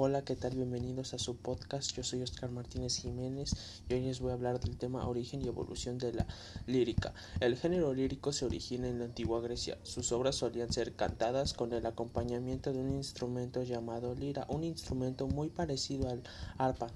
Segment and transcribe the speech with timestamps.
[0.00, 0.54] Hola, ¿qué tal?
[0.54, 1.92] Bienvenidos a su podcast.
[1.92, 5.48] Yo soy Oscar Martínez Jiménez y hoy les voy a hablar del tema origen y
[5.48, 6.26] evolución de la
[6.68, 7.12] lírica.
[7.40, 9.76] El género lírico se origina en la antigua Grecia.
[9.82, 15.26] Sus obras solían ser cantadas con el acompañamiento de un instrumento llamado lira, un instrumento
[15.26, 16.22] muy parecido al
[16.58, 16.92] arpa.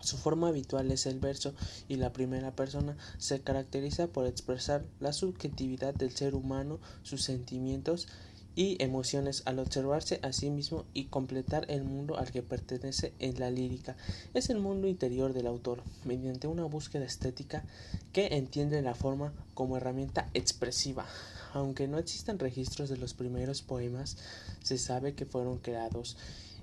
[0.00, 1.54] Su forma habitual es el verso
[1.86, 8.08] y la primera persona se caracteriza por expresar la subjetividad del ser humano, sus sentimientos
[8.31, 13.40] y emociones al observarse a sí mismo y completar el mundo al que pertenece en
[13.40, 13.96] la lírica.
[14.34, 17.64] Es el mundo interior del autor, mediante una búsqueda estética
[18.12, 21.06] que entiende la forma como herramienta expresiva.
[21.54, 24.16] Aunque no existan registros de los primeros poemas,
[24.62, 26.16] se sabe que fueron creados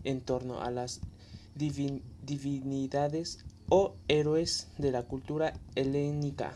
[0.03, 1.01] en torno a las
[1.55, 6.55] divinidades o héroes de la cultura helénica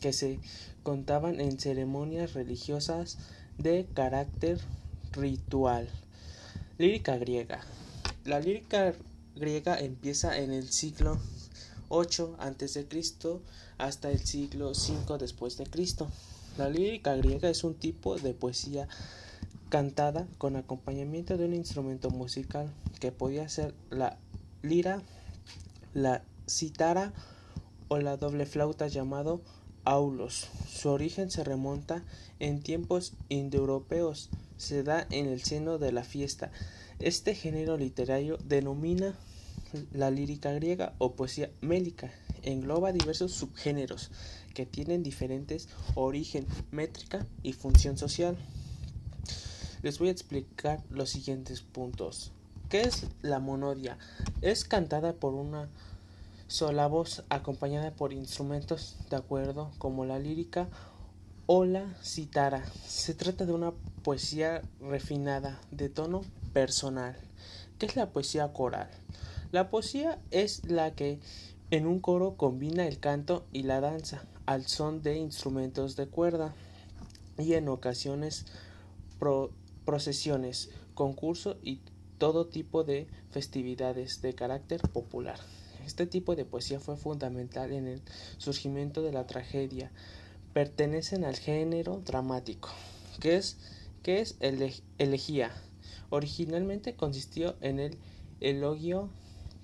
[0.00, 0.40] que se
[0.82, 3.18] contaban en ceremonias religiosas
[3.58, 4.60] de carácter
[5.12, 5.88] ritual.
[6.78, 7.60] Lírica griega.
[8.24, 8.94] La lírica
[9.34, 11.18] griega empieza en el siglo
[11.88, 12.86] 8 a.C.
[13.78, 16.08] hasta el siglo 5 después de Cristo.
[16.56, 18.88] La lírica griega es un tipo de poesía
[19.68, 22.70] cantada con acompañamiento de un instrumento musical
[23.00, 24.18] que podía ser la
[24.62, 25.02] lira,
[25.94, 27.12] la cítara
[27.88, 29.40] o la doble flauta llamado
[29.84, 30.48] aulos.
[30.68, 32.02] Su origen se remonta
[32.38, 34.30] en tiempos indoeuropeos,
[34.62, 36.52] se da en el seno de la fiesta.
[37.00, 39.18] Este género literario denomina
[39.92, 42.12] la lírica griega o poesía mélica.
[42.42, 44.12] Engloba diversos subgéneros
[44.54, 48.36] que tienen diferentes origen, métrica y función social.
[49.82, 52.30] Les voy a explicar los siguientes puntos.
[52.68, 53.98] ¿Qué es la monodia?
[54.42, 55.68] Es cantada por una
[56.46, 60.68] sola voz acompañada por instrumentos de acuerdo como la lírica
[61.46, 62.64] o la citara.
[62.86, 63.72] Se trata de una
[64.02, 66.22] poesía refinada de tono
[66.52, 67.16] personal.
[67.78, 68.90] ¿Qué es la poesía coral?
[69.50, 71.20] La poesía es la que
[71.70, 76.54] en un coro combina el canto y la danza al son de instrumentos de cuerda
[77.38, 78.46] y en ocasiones
[79.84, 81.80] procesiones, concurso y
[82.18, 85.38] todo tipo de festividades de carácter popular.
[85.86, 88.02] Este tipo de poesía fue fundamental en el
[88.38, 89.90] surgimiento de la tragedia.
[90.52, 92.68] Pertenecen al género dramático,
[93.20, 93.56] que es,
[94.02, 95.50] que es elegía.
[96.10, 97.98] Originalmente consistió en el
[98.40, 99.10] elogio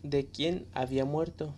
[0.03, 1.54] de quien había muerto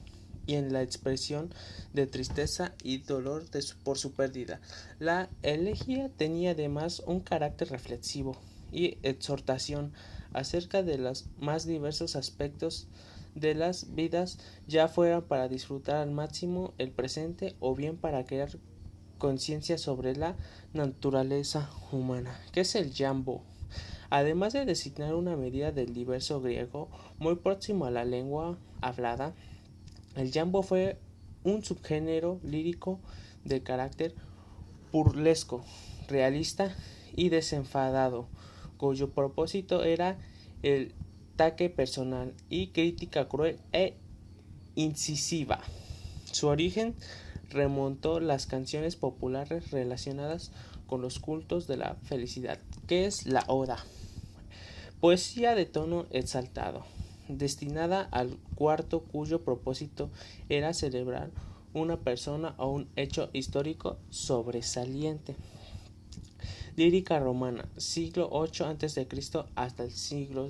[0.46, 1.54] y en la expresión
[1.92, 3.44] de tristeza y dolor
[3.84, 4.60] por su pérdida.
[4.98, 8.36] La elegía tenía además un carácter reflexivo
[8.72, 9.92] y exhortación
[10.32, 12.88] acerca de los más diversos aspectos
[13.34, 18.50] de las vidas, ya fuera para disfrutar al máximo el presente o bien para crear
[19.20, 20.34] conciencia sobre la
[20.72, 22.40] naturaleza humana.
[22.50, 23.44] ¿Qué es el jambo?
[24.10, 26.88] Además de designar una medida del diverso griego
[27.20, 29.32] muy próximo a la lengua hablada,
[30.16, 30.98] el jambo fue
[31.44, 32.98] un subgénero lírico
[33.44, 34.16] de carácter
[34.90, 35.64] burlesco,
[36.08, 36.74] realista
[37.14, 38.26] y desenfadado,
[38.76, 40.18] cuyo propósito era
[40.64, 40.94] el
[41.34, 43.94] ataque personal y crítica cruel e
[44.74, 45.60] incisiva.
[46.24, 46.94] Su origen
[47.50, 50.52] remontó las canciones populares relacionadas
[50.86, 53.78] con los cultos de la felicidad, que es la oda.
[55.00, 56.84] Poesía de tono exaltado,
[57.28, 60.10] destinada al cuarto cuyo propósito
[60.48, 61.30] era celebrar
[61.72, 65.36] una persona o un hecho histórico sobresaliente.
[66.76, 69.06] Lírica romana, siglo VIII a.C.
[69.54, 70.48] hasta el siglo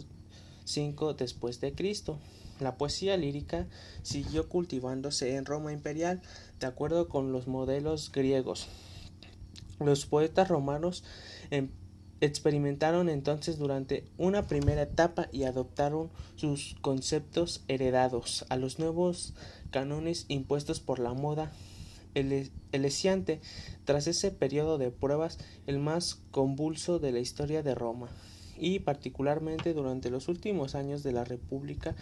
[0.67, 2.19] V después de Cristo.
[2.61, 3.67] La poesía lírica
[4.03, 6.21] siguió cultivándose en Roma imperial
[6.59, 8.69] de acuerdo con los modelos griegos.
[9.79, 11.05] Los poetas romanos
[11.51, 11.71] em,
[12.21, 19.33] experimentaron entonces durante una primera etapa y adoptaron sus conceptos heredados a los nuevos
[19.71, 21.51] cánones impuestos por la moda
[22.15, 23.41] el, Esiante,
[23.85, 28.09] tras ese periodo de pruebas, el más convulso de la historia de Roma,
[28.61, 31.95] y particularmente durante los últimos años de la República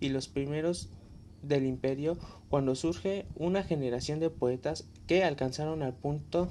[0.00, 0.88] y los primeros
[1.42, 2.16] del imperio,
[2.48, 6.50] cuando surge una generación de poetas que alcanzaron al punto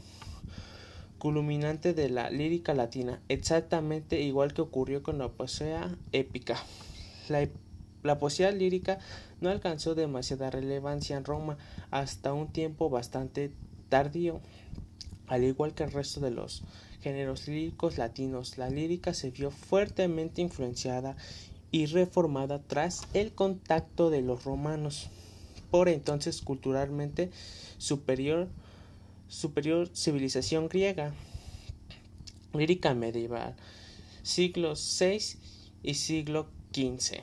[1.18, 6.58] culminante de la lírica latina, exactamente igual que ocurrió con la poesía épica.
[7.30, 7.48] La
[8.04, 9.00] la poesía lírica
[9.40, 11.58] no alcanzó demasiada relevancia en Roma
[11.90, 13.54] hasta un tiempo bastante
[13.90, 14.42] tardío.
[15.28, 16.64] Al igual que el resto de los
[17.04, 21.18] géneros líricos latinos, la lírica se vio fuertemente influenciada
[21.70, 25.10] y reformada tras el contacto de los romanos,
[25.70, 27.30] por entonces culturalmente
[27.78, 28.48] superior,
[29.28, 31.14] superior civilización griega.
[32.54, 33.56] Lírica medieval,
[34.22, 35.38] siglo VI
[35.82, 37.18] y siglo XV.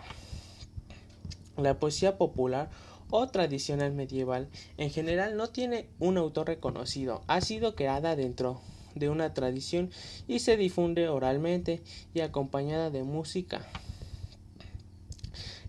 [1.56, 2.68] La poesía popular
[3.10, 8.60] o tradicional medieval en general no tiene un autor reconocido, ha sido creada dentro
[8.94, 9.90] de una tradición
[10.26, 11.82] y se difunde oralmente
[12.14, 13.66] y acompañada de música.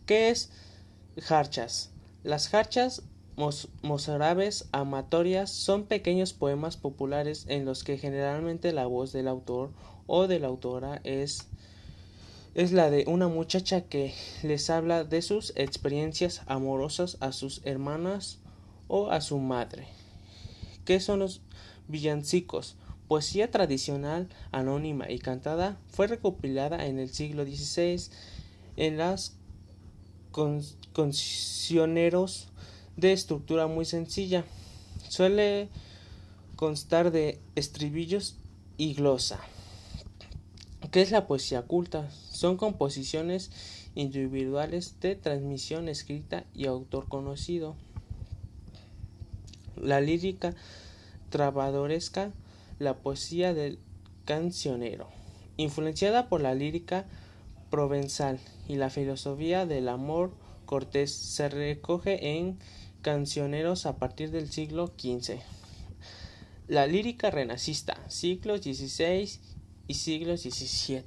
[0.06, 0.52] ¿Qué es
[1.20, 1.92] jarchas?
[2.24, 3.04] Las jarchas
[3.82, 9.72] mozárabes amatorias son pequeños poemas populares en los que generalmente la voz del autor
[10.06, 11.48] o de la autora es
[12.54, 14.14] es la de una muchacha que
[14.44, 18.40] les habla de sus experiencias amorosas a sus hermanas
[18.90, 19.88] o a su madre.
[20.84, 21.42] ¿Qué son los
[21.88, 22.76] villancicos?
[23.12, 28.10] Poesía tradicional, anónima y cantada fue recopilada en el siglo XVI
[28.78, 29.36] en las
[30.94, 32.48] cancioneros
[32.96, 34.46] de estructura muy sencilla.
[35.10, 35.68] Suele
[36.56, 38.38] constar de estribillos
[38.78, 39.42] y glosa.
[40.90, 42.10] ¿Qué es la poesía culta?
[42.12, 43.52] Son composiciones
[43.94, 47.76] individuales de transmisión escrita y autor conocido.
[49.76, 50.56] La lírica
[51.30, 52.32] trabadoresca,
[52.82, 53.80] la poesía del
[54.26, 55.08] cancionero,
[55.58, 57.06] influenciada por la lírica
[57.70, 60.34] provenzal y la filosofía del amor
[60.66, 62.58] cortés, se recoge en
[63.02, 65.40] cancioneros a partir del siglo XV.
[66.68, 69.30] La lírica renacista, siglos XVI
[69.88, 71.04] y siglos XVII.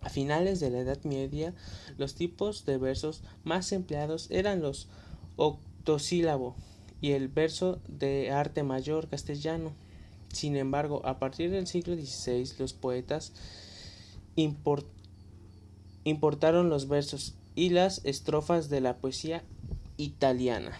[0.00, 1.54] A finales de la Edad Media,
[1.98, 4.88] los tipos de versos más empleados eran los
[5.36, 6.56] octosílabo
[7.00, 9.72] y el verso de arte mayor castellano.
[10.32, 13.32] Sin embargo, a partir del siglo XVI, los poetas
[16.04, 19.44] importaron los versos y las estrofas de la poesía
[19.98, 20.72] italiana.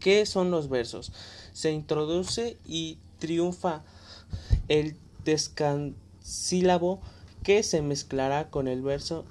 [0.00, 1.12] ¿Qué son los versos?
[1.52, 3.84] Se introduce y triunfa
[4.68, 7.00] el descansílabo
[7.42, 9.24] que se mezclará con el verso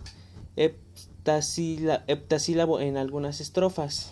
[1.25, 4.11] heptasílabo en algunas estrofas.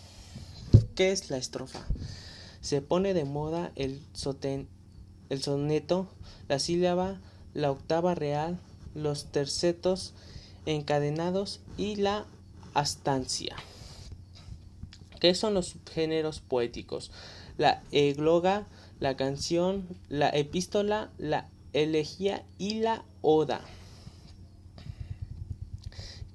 [0.96, 1.86] ¿Qué es la estrofa?
[2.62, 4.02] Se pone de moda el,
[5.30, 6.08] el soneto,
[6.48, 7.20] la sílaba,
[7.54, 8.60] la octava real,
[8.94, 10.14] los tercetos
[10.66, 12.26] encadenados y la
[12.74, 13.56] astancia.
[15.20, 17.12] ¿Qué son los géneros poéticos?
[17.58, 18.68] La egloga,
[19.00, 23.62] la canción, la epístola, la elegía y la oda.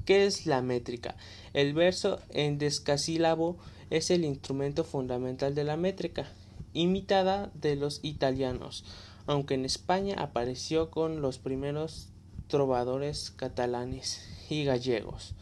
[0.04, 1.16] ¿Qué es la métrica?
[1.52, 3.56] El verso en descasílabo
[3.90, 6.26] es el instrumento fundamental de la métrica,
[6.72, 8.84] imitada de los italianos,
[9.26, 12.08] aunque en España apareció con los primeros
[12.48, 15.34] trovadores catalanes y gallegos,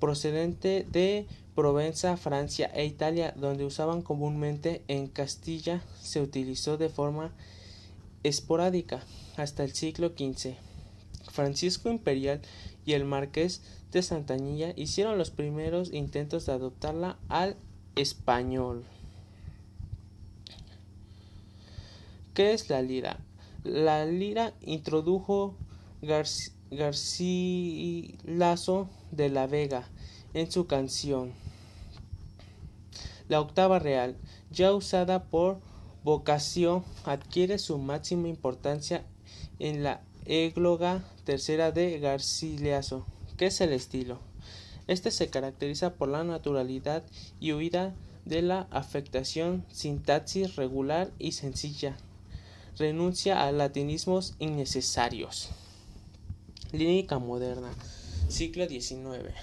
[0.00, 7.32] procedente de Provenza, Francia e Italia, donde usaban comúnmente en Castilla, se utilizó de forma
[8.22, 9.04] esporádica
[9.36, 10.71] hasta el siglo XV.
[11.30, 12.40] Francisco Imperial
[12.84, 17.56] y el marqués de Santañilla hicieron los primeros intentos de adoptarla al
[17.94, 18.84] español.
[22.34, 23.18] ¿Qué es la lira?
[23.62, 25.54] La lira introdujo
[26.70, 27.28] Garcilaso
[29.10, 29.86] de la Vega
[30.32, 31.34] en su canción
[33.28, 34.16] La octava real,
[34.50, 35.60] ya usada por
[36.02, 39.04] vocación, adquiere su máxima importancia
[39.58, 44.20] en la égloga tercera de Garcilaso ¿Qué es el estilo?
[44.86, 47.02] Este se caracteriza por la naturalidad
[47.40, 47.94] y huida
[48.24, 51.96] de la afectación, sintaxis regular y sencilla.
[52.78, 55.48] Renuncia a latinismos innecesarios.
[56.72, 57.70] Lírica moderna.
[58.28, 59.34] Siglo XIX.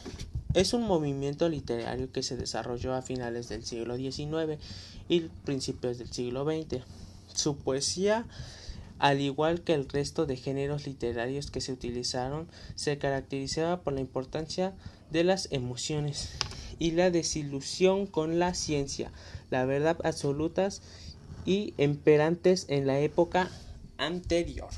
[0.53, 4.59] Es un movimiento literario que se desarrolló a finales del siglo XIX
[5.07, 6.83] y principios del siglo XX.
[7.33, 8.25] Su poesía
[8.99, 14.01] al igual que el resto de géneros literarios que se utilizaron, se caracterizaba por la
[14.01, 14.75] importancia
[15.09, 16.29] de las emociones
[16.77, 19.11] y la desilusión con la ciencia,
[19.49, 20.81] la verdad absolutas
[21.45, 23.49] y emperantes en la época
[23.97, 24.69] anterior.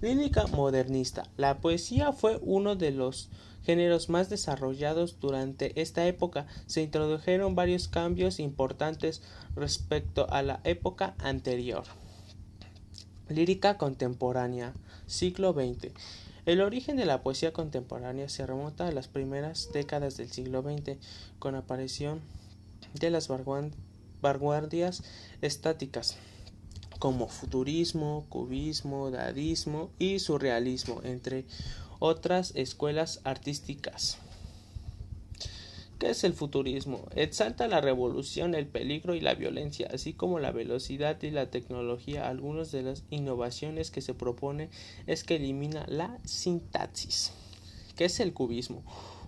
[0.00, 1.24] Lírica modernista.
[1.36, 3.30] La poesía fue uno de los
[3.64, 9.22] géneros más desarrollados durante esta época, se introdujeron varios cambios importantes
[9.56, 11.82] respecto a la época anterior.
[13.28, 14.72] Lírica contemporánea,
[15.06, 15.92] siglo XX.
[16.46, 20.96] El origen de la poesía contemporánea se remonta a las primeras décadas del siglo XX,
[21.40, 22.20] con aparición
[22.94, 23.28] de las
[24.22, 25.02] vanguardias
[25.42, 26.16] estáticas
[26.98, 31.44] como futurismo, cubismo, dadismo y surrealismo, entre
[31.98, 34.18] otras escuelas artísticas.
[35.98, 37.08] ¿Qué es el futurismo?
[37.16, 42.28] Exalta la revolución, el peligro y la violencia, así como la velocidad y la tecnología.
[42.28, 44.70] Algunas de las innovaciones que se propone
[45.08, 47.32] es que elimina la sintaxis.
[47.96, 48.84] ¿Qué es el cubismo?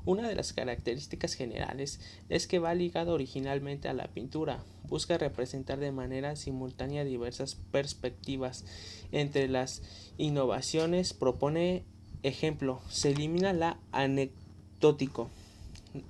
[0.07, 4.62] Una de las características generales es que va ligado originalmente a la pintura.
[4.88, 8.64] Busca representar de manera simultánea diversas perspectivas.
[9.12, 9.83] Entre las
[10.16, 11.85] innovaciones propone
[12.23, 15.30] ejemplo, se elimina la anecdótico,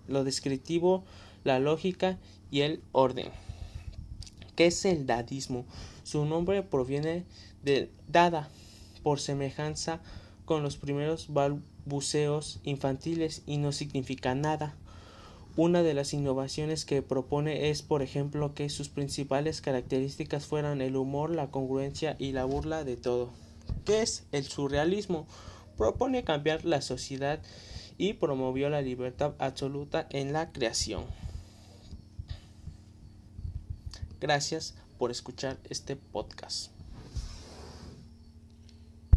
[0.09, 1.05] lo descriptivo,
[1.45, 2.19] la lógica
[2.51, 3.29] y el orden.
[4.57, 5.65] ¿Qué es el dadismo?
[6.05, 7.25] Su nombre proviene
[7.63, 8.49] de dada,
[9.03, 10.01] por semejanza
[10.45, 11.33] con los primeros
[11.85, 14.77] buceos infantiles y no significa nada.
[15.57, 20.97] Una de las innovaciones que propone es, por ejemplo, que sus principales características fueran el
[20.97, 23.31] humor, la congruencia y la burla de todo.
[23.85, 25.27] ¿Qué es el surrealismo?
[25.77, 27.41] Propone cambiar la sociedad
[27.99, 31.05] y promovió la libertad absoluta en la creación.
[34.21, 36.80] Gracias por escuchar este podcast.